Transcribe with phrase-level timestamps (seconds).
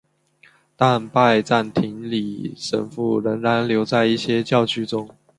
[0.75, 5.07] 但拜占庭礼神父仍然留在一些教区中。